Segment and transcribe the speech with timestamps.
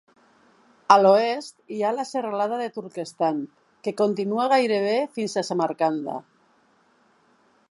[0.95, 3.45] A l'oest hi ha la serralada del Turquestan,
[3.87, 6.21] que continua gairebé fins a Samarkanda.